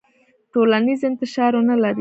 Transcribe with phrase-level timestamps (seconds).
[0.53, 1.89] ټولنیز انتشار ونلري.